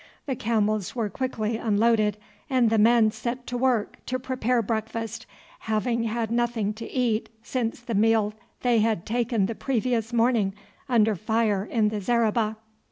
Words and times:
The 0.25 0.35
camels 0.35 0.95
were 0.95 1.09
quickly 1.11 1.57
unloaded, 1.57 2.17
and 2.49 2.71
the 2.71 2.79
men 2.79 3.11
set 3.11 3.45
to 3.45 3.55
work 3.55 4.03
to 4.07 4.17
prepare 4.17 4.63
breakfast, 4.63 5.27
having 5.59 6.05
had 6.05 6.31
nothing 6.31 6.73
to 6.73 6.91
eat 6.91 7.29
since 7.43 7.79
the 7.79 7.93
meal 7.93 8.33
they 8.61 8.79
had 8.79 9.05
taken 9.05 9.45
the 9.45 9.53
previous 9.53 10.11
morning 10.11 10.55
under 10.89 11.15
fire 11.15 11.63
in 11.63 11.89
the 11.89 12.01
zareba. 12.01 12.57